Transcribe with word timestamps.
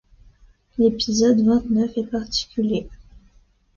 L’épisode 0.79 1.45
vingt-neuf 1.45 1.95
est 1.95 2.09
particulier. 2.09 2.89